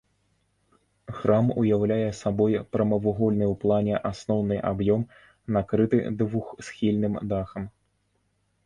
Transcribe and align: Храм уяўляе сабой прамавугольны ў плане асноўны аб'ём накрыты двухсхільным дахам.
Храм 1.17 1.51
уяўляе 1.63 2.07
сабой 2.21 2.57
прамавугольны 2.77 3.45
ў 3.53 3.61
плане 3.65 3.95
асноўны 4.13 4.55
аб'ём 4.71 5.01
накрыты 5.59 5.97
двухсхільным 6.25 7.13
дахам. 7.33 7.63